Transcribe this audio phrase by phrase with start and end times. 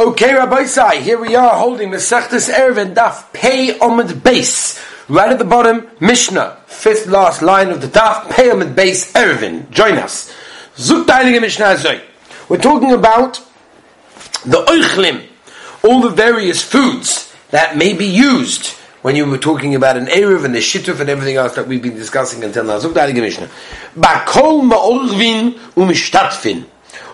[0.00, 4.82] Okay, Rabbi Sai, here we are holding the Sechtes Erevin Daf Pei Omid Base.
[5.10, 9.68] Right at the bottom, Mishnah, fifth last line of the Daf Pei Omid Base Erevin.
[9.68, 10.34] Join us.
[10.76, 11.06] Zuk
[11.42, 12.00] Mishnah Azoi.
[12.48, 13.46] We're talking about
[14.46, 15.26] the Oichlim,
[15.84, 18.68] all the various foods that may be used
[19.02, 21.82] when you were talking about an Erev and the Shittuf and everything else that we've
[21.82, 22.78] been discussing until now.
[22.78, 23.50] Zuk Mishnah.
[23.94, 26.64] Bakol Ma'olvin Umishtatfin.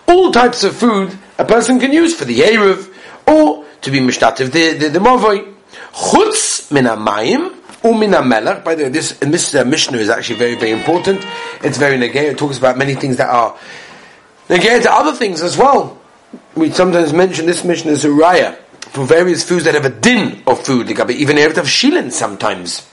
[0.09, 2.93] All types of food a person can use for the Erev
[3.27, 5.55] or to be mishtativ the, the, the Mavoi.
[5.93, 7.53] Chutz min amayim.
[7.83, 11.25] By the way, this, this uh, Mishnah is actually very, very important.
[11.63, 12.33] It's very negay.
[12.33, 13.57] It talks about many things that are
[14.49, 15.97] negay to other things as well.
[16.57, 18.57] We sometimes mention this Mishnah as raya
[18.91, 20.89] for various foods that have a din of food.
[20.89, 22.89] Be even Erev of shilin sometimes.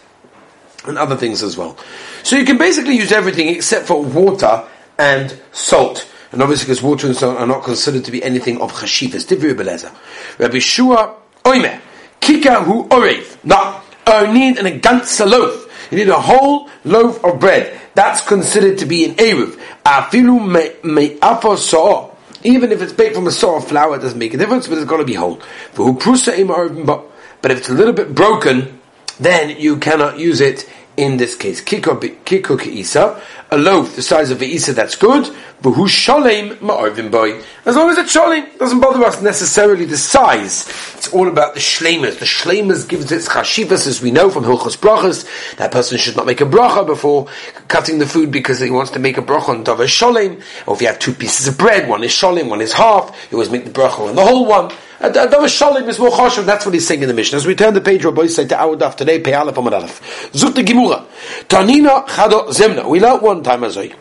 [0.85, 1.75] And other things as well.
[2.21, 4.67] So you can basically use everything except for water
[4.99, 8.59] and salt and obviously because water and so on are not considered to be anything
[8.59, 9.25] of chashivas.
[9.25, 9.91] Divri Belezer.
[10.39, 11.15] Rabbi Shua
[11.45, 11.79] Oime,
[12.19, 13.37] Kika hu orev.
[13.45, 13.81] No,
[14.25, 15.69] you need an ganze loaf.
[15.91, 17.79] You need a whole loaf of bread.
[17.93, 19.59] That's considered to be an eruv.
[19.85, 22.15] Afilu me'apo so'o.
[22.43, 24.77] Even if it's baked from a saw of flour, it doesn't make a difference, but
[24.77, 25.39] it's got to be whole.
[25.75, 28.79] But if it's a little bit broken,
[29.19, 31.61] then you cannot use it in this case.
[31.61, 35.25] Kiko isa, a loaf the size of isa that's good,
[35.63, 37.41] V'hu sholem ma'arvim boy.
[37.65, 40.67] As long as it's sholem, doesn't bother us necessarily the size.
[40.95, 42.19] It's all about the shlemas.
[42.19, 45.55] The shlemas gives its chashivas, as we know from Hilchos Brachas.
[45.55, 47.27] That person should not make a bracha before
[47.69, 50.43] cutting the food because he wants to make a bracha on davar sholem.
[50.67, 53.37] Or if you have two pieces of bread, one is sholem, one is half, you
[53.37, 54.69] always make the bracha on the whole one.
[55.03, 57.37] That's what he's saying in the Mishnah.
[57.37, 59.55] As we turn the page, Rabbi say to our daf today, Pei Aleph.
[60.33, 61.05] Zut the Gemura.
[61.49, 62.87] Tanina Chado Zemna.
[62.87, 63.93] We learned one time as I.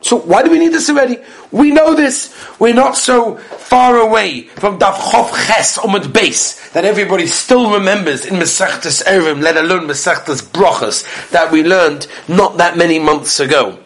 [0.00, 1.18] So why do we need this already?
[1.50, 2.34] We know this.
[2.60, 8.24] We're not so far away from Daf Chof Ches Umad Base that everybody still remembers
[8.26, 13.78] in Masechtas Erevim, let alone Masechtas Brochas, that we learned not that many months ago.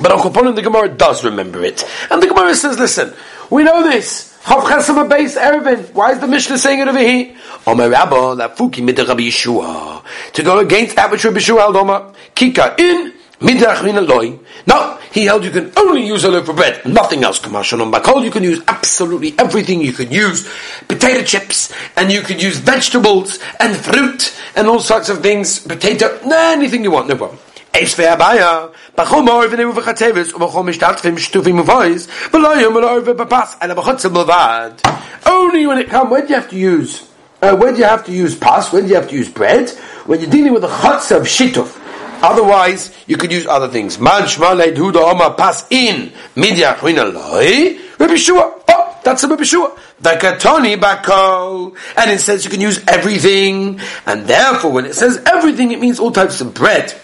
[0.00, 1.84] But on Al the Gemara does remember it.
[2.10, 3.14] And the Gemara says, listen,
[3.50, 4.32] we know this.
[4.42, 5.92] Chav Chesam base Erevin.
[5.92, 7.36] Why is the Mishnah saying it over here?
[7.66, 10.02] Omer Rabba, la fuki midah Rabbi Yeshua.
[10.32, 12.14] To go against that which Rabbi Yeshua.
[12.34, 14.38] Kika in, midach min loy.
[14.66, 17.38] No, he held you can only use a loaf of bread, nothing else.
[17.38, 19.80] Commercial on Bakol, you can use absolutely everything.
[19.80, 20.48] You can use
[20.88, 25.60] potato chips, and you can use vegetables, and fruit, and all sorts of things.
[25.60, 27.38] Potato, anything you want, no problem.
[34.10, 34.80] B'vad.
[35.26, 37.08] Only when it comes, when do you have to use,
[37.40, 39.70] uh, when do you have to use pas, when do you have to use bread?
[40.06, 41.78] When you're dealing with a chotz of shituf.
[42.22, 43.98] Otherwise, you could use other things.
[43.98, 46.12] Leid huda oma pas in,
[47.98, 49.42] oh, that's a Rabbi.
[49.42, 51.76] The katoni bakol.
[51.96, 53.80] And it says you can use everything.
[54.06, 56.94] And therefore, when it says everything, it means all types of bread.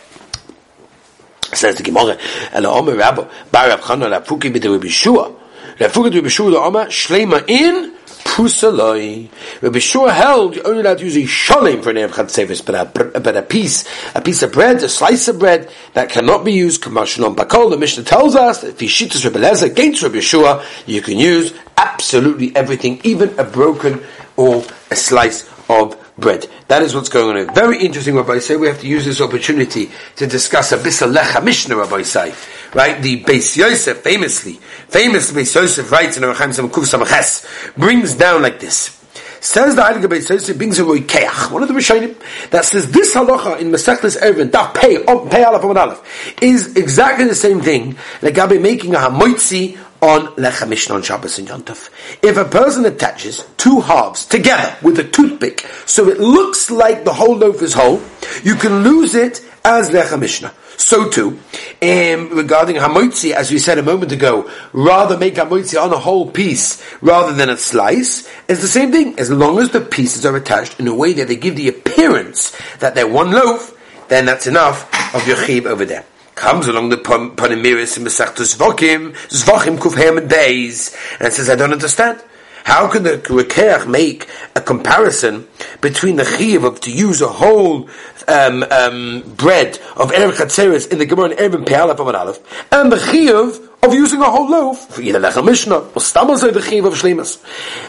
[1.53, 2.19] Says the Gemara,
[2.53, 5.33] Ela Omer Rabba, Bar Rav Chana Rafuki b'de Rabbi Shua.
[5.79, 7.95] Rafuki Rabbi Shua the Omer, Shlema in
[8.39, 9.29] Pusaloi.
[9.63, 12.75] Rabbi Shua held you only allowed to use a shalem for an Erev Chatzevis, but
[12.75, 16.53] a, but a piece, a piece of bread, a slice of bread that cannot be
[16.53, 20.21] used, Kamashalom Bakol, the Mishnah tells us that if you shittas Rabbi Lezer against Rabbi
[20.21, 24.05] Shua, you can use absolutely everything, even a broken
[24.37, 26.47] or a slice of bread.
[26.69, 27.55] That is what's going on here.
[27.55, 28.57] Very interesting, Rabbi say.
[28.57, 32.35] We have to use this opportunity to discuss a Bisalecha Mishnah, Rabbi say.
[32.75, 33.01] Right?
[33.01, 34.55] The Beis Yosef, famously,
[34.89, 38.95] famous Beis Yosef writes in Arachaim Samakuf Samaches, brings down like this.
[39.41, 42.17] Says the Heilige Beis Yosef brings a Roikeach, one of the Rishonim,
[42.51, 44.99] that says this halacha in Masechtas Erevin, Daf Pei,
[45.31, 50.69] Pei Aleph Aleph, is exactly the same thing, like Gabi making a Hamoitzi on Lechem
[50.69, 51.91] Mishnah on Shabbos and Yontov.
[52.23, 57.15] If a person attaches two halves together with a toothpick, so it looks like the
[57.15, 58.01] whole loaf is whole,
[58.43, 60.53] you can lose it as Lechem Mishnah.
[60.77, 61.39] So too,
[61.83, 66.31] um, regarding hamotzi, as we said a moment ago, rather make hamotzi on a whole
[66.31, 69.19] piece rather than a slice, it's the same thing.
[69.19, 72.57] As long as the pieces are attached in a way that they give the appearance
[72.79, 73.75] that they're one loaf,
[74.09, 74.85] then that's enough
[75.15, 76.05] of your chib over there
[76.39, 82.23] comes along the Panemiris in Masechta Zvokim, Zvochim Kufhem days, and says, I don't understand.
[82.69, 85.49] How can the Rekeach make a comparison
[85.81, 87.89] between the Chiv of to use a whole
[88.29, 92.39] um, um, bread of Erev Chatzeres in the Gemara and Erev Pe'alef Aleph,
[92.71, 96.61] and the Chiv of using a whole loaf for either lechem mishnah or stamazay the
[96.61, 97.41] chiv of shlemas.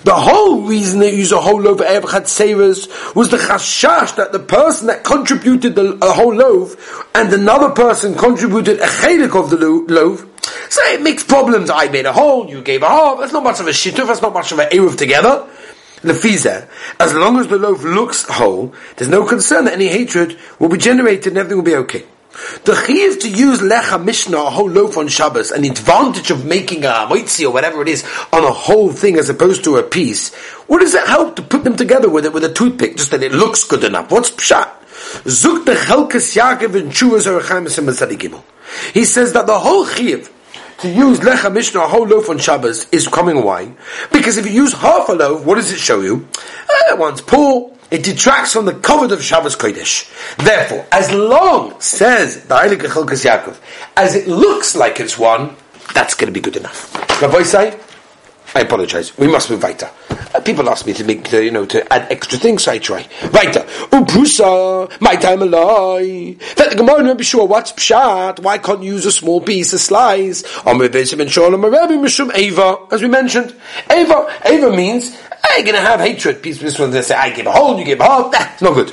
[0.04, 4.32] The whole reason they use a whole loaf of erev chatzeres was the chashash that
[4.32, 9.50] the person that contributed the a whole loaf and another person contributed a chelik of
[9.50, 10.38] the lo- loaf
[10.69, 11.69] So it makes problems.
[11.69, 13.19] I made a hole, you gave a half.
[13.19, 15.48] That's not much of a shituf, that's not much of an eruv together.
[16.01, 16.69] Lefiza,
[17.00, 20.78] as long as the loaf looks whole, there's no concern that any hatred will be
[20.78, 22.06] generated and everything will be okay.
[22.63, 26.86] The chiv to use lecha mishnah, a whole loaf on Shabbos, the advantage of making
[26.86, 30.34] a moitzi or whatever it is on a whole thing as opposed to a piece,
[30.68, 33.24] what does it help to put them together with it with a toothpick, just that
[33.24, 34.10] it looks good enough?
[34.10, 34.72] What's pshat?
[35.25, 38.44] Zuk the chelkes Yaakov and Chuvas
[38.94, 40.30] He says that the whole chiv
[40.81, 43.72] to use lecha mishnah, a whole loaf on Shabbos, is coming why?
[44.12, 46.28] Because if you use half a loaf, what does it show you?
[46.70, 47.76] Uh, one's poor.
[47.92, 50.08] It detracts from the covet of Shabbos Kodesh.
[50.38, 53.58] Therefore, as long, says the Chilkas Yaakov,
[53.98, 55.56] as it looks like it's one,
[55.94, 56.94] that's going to be good enough.
[57.22, 57.80] Rabbi say,
[58.60, 59.18] I apologize.
[59.18, 59.90] We must move weiter.
[60.36, 63.08] Uh, people ask me to make, you know, to add extra things, so I try.
[63.32, 63.62] Weiter.
[63.96, 66.38] Uprusa, my time alive.
[66.58, 68.42] Let the Gemara be sure what's pshat.
[68.42, 70.44] Why can't you use a small piece, of slice?
[70.66, 70.78] As
[73.02, 73.56] we mentioned.
[73.90, 76.44] Ava, Ava means I'm going to have hatred.
[76.44, 78.34] People just want they say, I give a whole, you give a hold.
[78.34, 78.90] That's not good.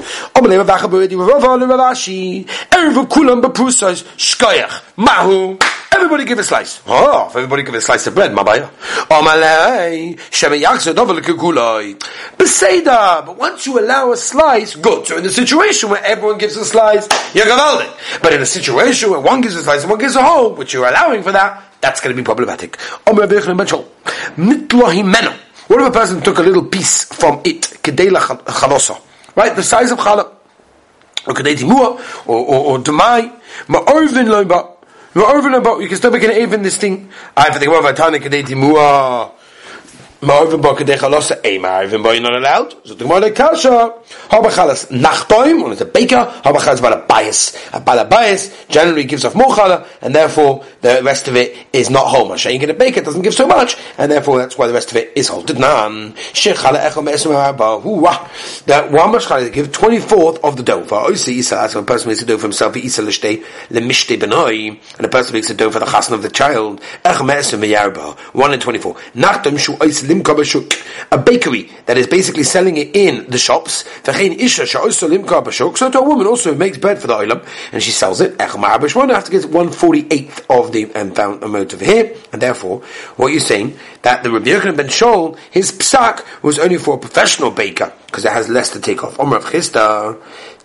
[4.97, 5.59] Mahu.
[5.97, 6.83] Everybody give a slice.
[6.87, 8.69] Oh, everybody give a slice of bread, mabaya.
[12.37, 15.07] Beseda, but once you allow a slice, good.
[15.07, 18.21] So in the situation where everyone gives a slice, you're gavaldik.
[18.21, 20.75] But in a situation where one gives a slice and one gives a whole, which
[20.75, 22.79] you're allowing for that, that's going to be problematic.
[22.79, 23.19] What
[25.81, 27.73] if a person took a little piece from it,
[29.35, 30.31] right, the size of challah,
[31.27, 31.99] or kedei timua,
[32.29, 33.33] or or, or demai,
[35.17, 37.09] ma'orvin loiba, you can still make an even this thing.
[37.37, 39.33] I to think about vatana kedei timua.
[40.27, 40.97] Ma'arvin ba kedei
[41.45, 42.75] eh, ma'arvin ba, you're not allowed.
[42.85, 43.95] So the Gemara kasha,
[44.29, 47.57] haba chalas nachtoim, when it's a baker, haba chalas about a bias.
[47.73, 51.91] A bala bias generally gives off more challah, and therefore the rest of it is
[51.91, 52.29] not whole.
[52.29, 54.91] Masha, you get a baker, doesn't give so much, and therefore that's why the rest
[54.91, 55.45] of it is whole.
[55.45, 57.79] Nan, shechala echo me'esum ha'aba,
[58.67, 60.83] that one much challah, give 24th of the dough.
[60.83, 64.77] For oisi isa, so a person makes a dough for himself, isa l'shtei, le'mishtei benoi,
[64.97, 68.19] and a person makes a dough for the chasna of the child, echo me'esum me'yarba,
[68.35, 68.95] 1 in 24.
[69.15, 73.85] Nachtom shu oisi a bakery that is basically selling it in the shops.
[74.05, 78.37] So to a woman also makes bread for the oilam and she sells it.
[78.95, 82.83] One have to get one forty eighth of the amount of here, and therefore,
[83.17, 86.99] what you're saying that the Rabbi Yochanan ben Shol, his psak was only for a
[86.99, 89.17] professional baker because it has less to take off.
[89.19, 90.17] Omrav Chista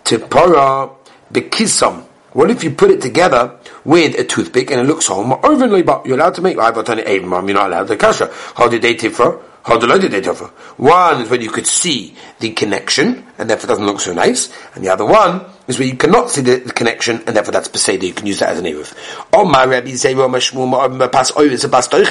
[0.04, 0.90] to para
[1.32, 2.04] bekisam.
[2.32, 5.32] What if you put it together with a toothpick and it looks home?
[5.32, 6.58] Ovenly, oh, but you're allowed to make.
[6.58, 8.30] I've done it even you're not allowed to kasha.
[8.54, 9.40] How did they differ?
[9.64, 10.46] How do they differ?
[10.76, 14.84] One is when you could see the connection, and therefore doesn't look so nice, and
[14.84, 18.04] the other one is where you cannot see the, the connection, and therefore that's Peseda,
[18.04, 18.92] you can use that as an Eruv.
[19.32, 19.90] Oh my Rabbi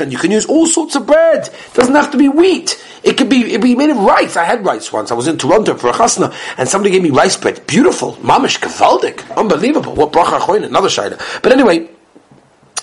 [0.09, 1.48] You can use all sorts of bread.
[1.48, 2.81] It doesn't have to be wheat.
[3.03, 4.38] It could be, it be made of rice.
[4.38, 5.12] I had rice once.
[5.12, 7.68] I was in Toronto for a chasna, and somebody gave me rice bread.
[7.68, 8.13] Beautiful.
[8.18, 9.36] Mamish kavaldik.
[9.36, 9.94] Unbelievable.
[9.95, 11.42] What bracha another shayla.
[11.42, 11.89] But anyway,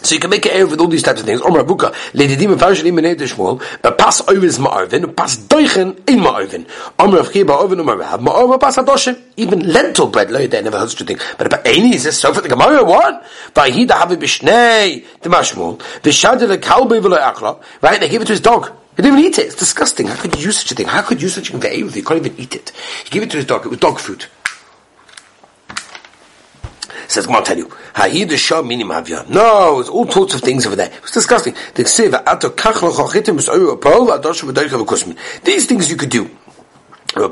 [0.09, 1.43] so you can make it Erev with all these types of things.
[1.43, 6.67] Omar Buka, Ledidim Farshim Shmuel, but pas over is Ma'arvin, pas doichen in.
[6.99, 10.79] Omar of Kiba over Umar Rab, Ma'arva pas Adoshim, even lentil bread, lo yedeh, never
[10.79, 11.19] heard such a thing.
[11.37, 13.23] But about Aini, is this so for the Gemara, what?
[13.55, 18.01] Vahida have bishnei, the Mashmul, Vishad le kalbe v'lo akla, right?
[18.01, 18.73] They gave it to his dog.
[18.97, 19.47] He didn't even eat it.
[19.47, 20.09] It's disgusting.
[20.09, 20.89] How could you use such a thing?
[20.89, 22.73] How could you use such a thing You can't even eat it.
[23.05, 23.65] He gave it to his dog.
[23.65, 24.27] It was dog food.
[27.09, 27.71] Says, I'll tell you.
[27.95, 29.27] Ha'id shah minim havya.
[29.31, 30.93] No, it's all sorts of things over there.
[31.03, 31.55] It's disgusting.
[31.75, 31.97] These
[35.67, 36.31] things you could do.
[37.17, 37.29] Uh,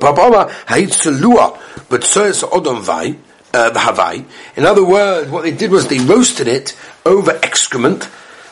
[4.57, 8.09] In other words, what they did was they roasted it over excrement.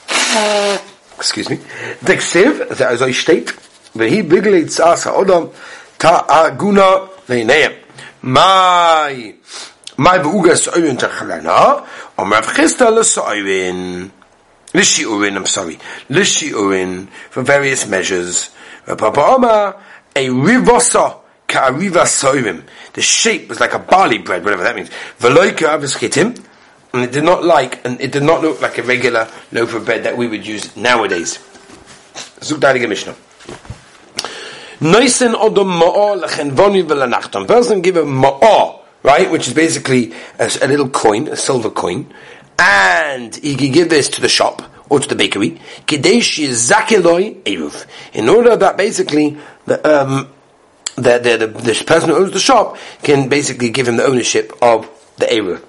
[1.16, 1.57] Excuse me.
[1.57, 3.50] Deksiv, as I state,
[3.95, 5.54] he biglet sasa odom
[5.99, 7.78] ta'aguna leineim.
[8.21, 9.35] My
[9.96, 11.86] my beugas oin tachalana,
[12.16, 14.10] or Rav Chisda l'soirin,
[14.74, 18.50] l'shiurin, I'm sorry, l'shiurin, for various measures.
[18.86, 19.76] Papa Oma,
[20.14, 22.64] a rivosa, ka'ariva soirim.
[22.92, 24.90] The shape was like a barley bread, whatever that means.
[25.18, 26.44] Veloika aveschitim,
[26.92, 29.84] and it did not like, and it did not look like a regular loaf of
[29.84, 31.38] bread that we would use nowadays.
[32.40, 33.14] Zuk Dalige Mishnah.
[34.80, 37.46] Noisen odom ma'or lechenvoni v'lanachton.
[37.46, 39.30] Person give a ma'or, right?
[39.30, 42.12] Which is basically a, a, little coin, a silver coin,
[42.58, 45.61] and he can give this to the shop or to the bakery.
[48.12, 50.28] In order that basically the, um,
[50.96, 54.52] the, the, the, the person who owns the shop can basically give him the ownership
[54.61, 55.62] of the eruv.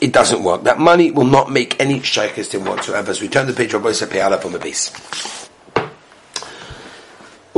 [0.00, 0.62] It doesn't work.
[0.64, 3.12] That money will not make any shaykhis in whatsoever.
[3.14, 5.39] So we turn the page of Boisa Peyala from the base.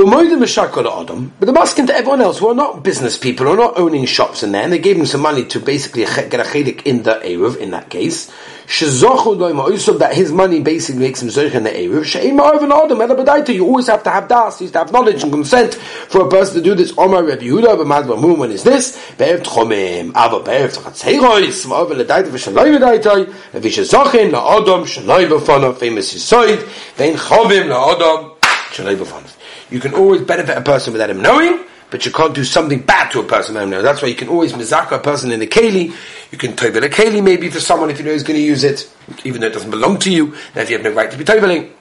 [0.05, 4.43] But the masking to everyone else who are not business people, are not owning shops
[4.43, 7.21] in there, and they gave him some money to basically get a chedik in the
[7.23, 8.29] Eruv, in that case.
[8.65, 13.53] That his money basically makes him zoich in the Eruv.
[13.53, 16.29] You always have to have das, you have to have knowledge and consent for a
[16.29, 16.91] person to do this.
[16.97, 18.97] Omar Rabbi Yehuda, b'mad b'mum, when is this?
[19.17, 26.59] Be'ev tchomim, ava be'ev tchatzerois, v'ova l'dayta v'shaloi v'dayta, v'shazochin la'odom, shaloi v'fana, famous yisoid,
[26.97, 28.35] v'en chovim la'odom,
[28.71, 29.29] shaloi v'fana.
[29.73, 33.09] You can always benefit a person without him knowing, but you can't do something bad
[33.09, 33.83] to a person without him knowing.
[33.83, 35.91] That's why you can always mizaka a person in the keli.
[36.31, 38.63] You can tovel a keli maybe for someone if you know he's going to use
[38.63, 38.87] it,
[39.23, 40.35] even though it doesn't belong to you.
[40.53, 41.71] If you have no right to be toveling,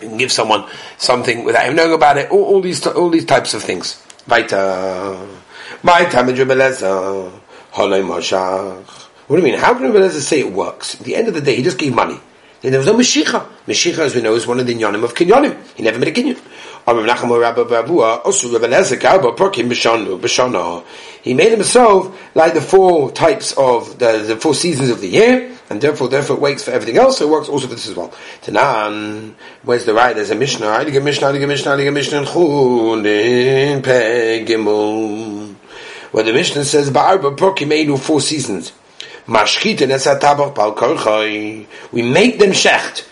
[0.00, 2.30] you can give someone something without him knowing about it.
[2.30, 4.02] All, all these all these types of things.
[4.26, 5.28] Vaita,
[5.82, 6.34] my time What
[9.28, 9.58] do you mean?
[9.58, 10.94] How can Rebbe say it works?
[10.94, 12.18] At the end of the day, he just gave money.
[12.70, 13.46] There was no Mashiach.
[13.66, 15.54] Mashiach, as we know, is one of the Inyanim of Kinyanim.
[15.74, 16.40] He never made a Kinyan.
[16.86, 16.92] He
[21.34, 25.80] made himself like the four types of the, the four seasons of the year, and
[25.80, 27.16] therefore, therefore, it works for everything else.
[27.18, 28.12] So it works also for this as well.
[28.42, 30.14] Tanan, where's the right?
[30.14, 30.66] There's a Mishnah.
[30.66, 35.54] Heilige Mishnah, Heilige Mishnah, Heilige Mishnah, and Chulin Pegimul.
[36.12, 38.72] Where the Mishnah says, "Ba'arba Prokim four seasons."
[39.26, 41.66] Hatabach bal korchoi.
[41.92, 43.08] We make them shecht.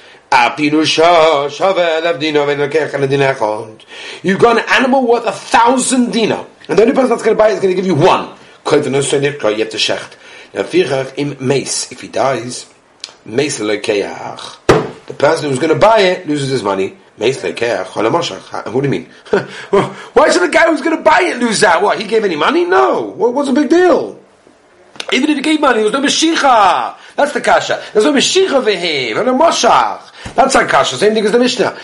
[4.22, 7.38] You've got an animal worth a thousand dinar, and the only person that's going to
[7.38, 8.30] buy it is going to give you one.
[8.64, 10.16] You have to shecht.
[10.54, 12.66] If he dies,
[13.24, 16.96] the person who's going to buy it loses his money.
[17.18, 17.32] What
[18.72, 19.08] do you mean?
[19.70, 21.82] Why should the guy who's going to buy it lose that?
[21.82, 22.00] What?
[22.00, 22.64] He gave any money?
[22.64, 23.02] No.
[23.02, 24.21] What's the big deal?
[25.12, 26.96] Even if he gave money, there was no Mashiach.
[27.16, 27.82] That's the kasha.
[27.92, 30.34] There's no Mashiach vehiv, and no Moshach.
[30.34, 30.96] That's our kasha.
[30.96, 31.76] Same thing as the Mishnah.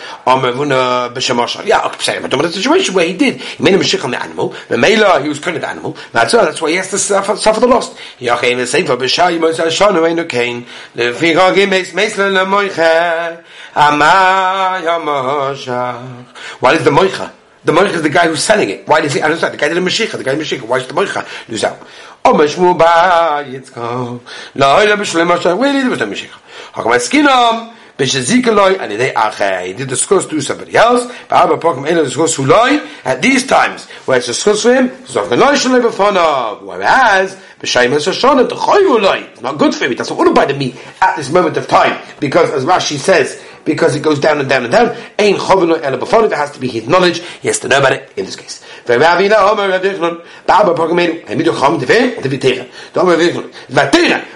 [1.65, 4.55] Yeah, okay, but the situation where he did, he made a Mashiach on the animal,
[4.69, 7.35] the Mela, he was of the animal, that's why, that's why he has to suffer,
[7.35, 7.93] suffer the loss.
[8.19, 14.83] Yachim is saying for Bishai, Moshe Shanu, Einu Kain, Leficha Gimes, Mesle Le Moicha, Amay
[14.83, 16.25] HaMoshach.
[16.61, 17.31] What is the Moicha?
[17.65, 18.87] The Moicha is the guy who's selling it.
[18.87, 19.53] Why does he I understand?
[19.53, 20.61] The guy did a Mashiach, the guy did a Mashiach.
[20.61, 21.77] Why should the Moicha lose out?
[22.24, 24.18] או משמו בא יצקו,
[24.56, 26.38] לא אלא בשלם אשר ווילי זה בשלם משיח.
[26.74, 26.92] How come
[27.96, 29.68] B'shezikaloi and they achei.
[29.68, 31.06] He did discuss to somebody else.
[31.28, 32.84] Ba'aba pokim elu discuss huloi.
[33.04, 36.62] At these times, where it's discussed for him, zov genoi shalei b'fonav.
[36.62, 39.30] Whereas, b'shayim ha'shoshonah, t'choy huloi.
[39.30, 39.90] It's not good for him.
[39.90, 42.02] He doesn't want to buy the meat at this moment of time.
[42.18, 44.96] Because, as Rashi says, because it goes down and down and down.
[45.16, 46.32] Ein chovelo ela b'fonav.
[46.32, 47.20] It has to be his knowledge.
[47.42, 48.64] He has to know about it in this case.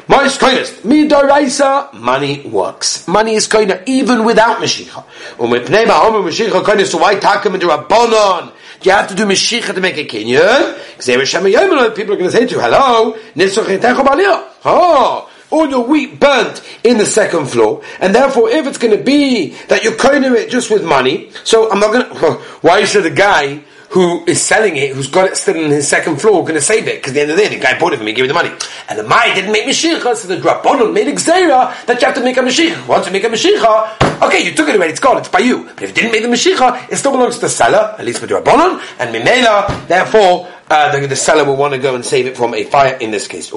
[0.07, 0.71] Mois koines.
[0.83, 1.93] Midoraisa.
[1.93, 3.07] Money works.
[3.07, 5.05] Money is koina even without Mashiach.
[5.37, 6.85] Umipnei ba'omer Mashiach.
[6.85, 8.51] So why talk him into a bonon?
[8.83, 10.03] You have to do Mashiach to make a.
[10.03, 11.05] Because
[11.95, 13.17] people are going to say to you, hello,
[14.65, 19.03] Oh, all your wheat burnt in the second floor, and therefore, if it's going to
[19.03, 22.33] be that you're cutting it just with money, so I'm not going to.
[22.61, 26.19] Why should a guy who is selling it, who's got it still in his second
[26.19, 26.95] floor, going to save it?
[26.95, 28.27] Because at the end of the day, the guy bought it from me, gave me
[28.27, 28.49] the money.
[28.89, 32.23] And the Mai didn't make Mashiach, so the Drabonon made Xera that you have to
[32.23, 32.87] make a Mashiach.
[32.87, 35.65] Once you make a Mashiach, okay, you took it away, it's gone, it's by you.
[35.75, 38.17] But if you didn't make the Mashiach, it still belongs to the seller, at least
[38.17, 42.25] for Drabonon, and Mimela, therefore, uh, the, the, seller will want to go and save
[42.25, 43.51] it from a fire in this case.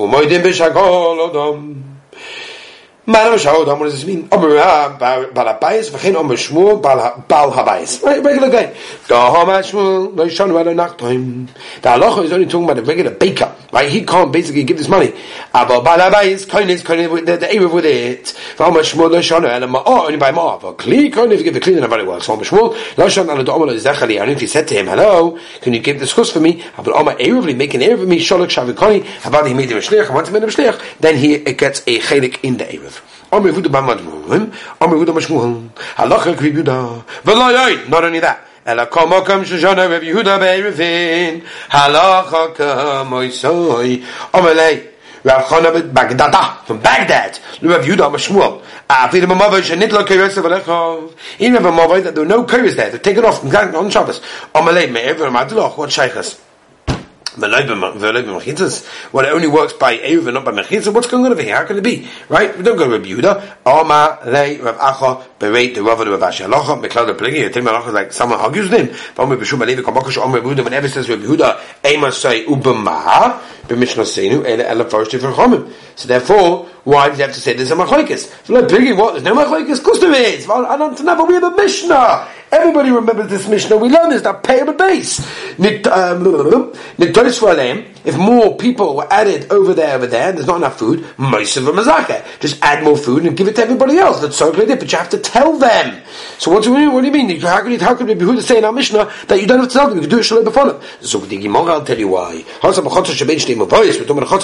[3.08, 4.28] Madam Shahodam, what does mean?
[4.32, 4.48] Omer
[4.98, 8.02] Balabayis, V'chein Omer Shmuel, Bal Habayis.
[8.02, 8.74] Right, regular guy.
[9.06, 11.46] Daham Shmuel, no Shanu Ado Nachtoim.
[11.82, 13.88] The halacha is only talking about a regular baker, right?
[13.88, 15.12] He can't basically give this money.
[15.56, 18.24] Aber Bal Habayis, Koin is Koin, the, the Erev with it.
[18.58, 20.60] V'omer Shmuel, no Shanu Ado Ma'or, oh, only by Ma'or.
[20.60, 22.28] But Kli, Koin, if you give the Kli, then it works.
[22.28, 24.20] Omer Shmuel, no Shanu Ado Omer Zechali.
[24.20, 26.62] And if he said to him, hello, can you give this chus for me?
[26.76, 29.80] Aber Omer Erev, make an Erev for me, Sholok Shavikoni, about he made him a
[29.80, 32.64] Shliach, I want to make him a Shliach, then he gets a Chelik in the
[32.64, 33.00] Erev.
[33.32, 38.20] Omer oh, Yehuda Bamad Vurim, Omer Yehuda Mashmuel, oh, Halacha Kri Yehuda, V'lo not only
[38.20, 44.95] that, Ela kol mokom shoshana Rav Yehuda be'erevin, Halacha k'moisoi, Omer Lei,
[45.26, 48.62] Rav Chana Bagdada, from Baghdad, Rav Yehuda Mashmuel,
[51.40, 54.20] even Rav Mavoi that there were no kiris there, they take it off on Shabbos,
[54.54, 56.40] Omer Lei, Me'ever Madloch, what shaychas?
[57.38, 60.92] Well, it only works by Eruv and not by Mechitza.
[60.92, 61.56] What's going on over here?
[61.56, 62.08] How can it be?
[62.28, 62.56] Right?
[62.56, 63.56] We don't go to Rabbi Yehuda.
[63.66, 68.96] Rav Acha, the Rav, Rav Alocha like someone argues with him.
[69.16, 71.60] Alevi, Yehuda, whenever says Yehuda,
[72.12, 72.46] say,
[74.28, 74.44] Seinu,
[75.34, 75.72] Chomim.
[75.96, 78.46] So therefore, why did you have to say there's a Machoikis?
[78.46, 79.12] So like, Pligi, what?
[79.12, 79.78] There's no Machoikis?
[79.78, 80.48] Of course there is.
[80.48, 82.28] I don't know, but we have a Mishnah.
[82.52, 83.76] Everybody remembers this Mishnah.
[83.76, 85.20] We learned this, that payable base.
[85.58, 86.72] Um,
[88.04, 91.56] if more people were added over there, over there, and there's not enough food, most
[91.56, 91.76] of them
[92.38, 94.20] Just add more food and give it to everybody else.
[94.20, 96.02] That's so clear, but you have to tell them.
[96.38, 96.92] So what do you mean?
[96.92, 97.40] What do you mean?
[97.40, 99.58] How could it, how could be who to say in our Mishnah that you don't
[99.58, 99.96] have to tell them?
[99.96, 100.80] You can do it shalom before them.
[101.00, 102.44] So I'll tell you why.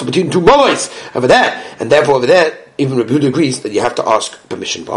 [0.03, 3.81] Between two boys over there, and therefore over there even Rabbi Yehuda agrees that you
[3.81, 4.87] have to ask permission.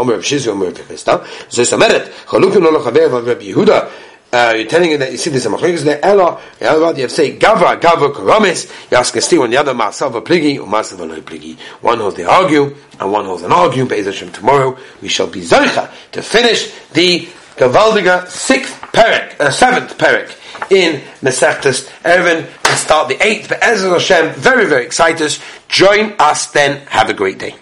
[4.29, 6.03] Uh, you're telling him that you see this machlekes there.
[6.03, 8.69] Ella, you have say gava gava karamis.
[8.91, 11.57] You ask a still on the other masav pligi or masav lo pligi.
[11.81, 13.85] One holds they argue and one holds an argue.
[13.85, 19.97] Be'ez Hashem tomorrow we shall be zeicha to finish the Gavaldiga sixth parak, uh, seventh
[19.97, 20.35] parak
[20.71, 22.45] in Mesechtes Erevin
[22.77, 23.49] start the eighth.
[23.49, 25.37] But Ezra Hashem, very very excited.
[25.67, 26.85] Join us then.
[26.87, 27.55] Have a great day.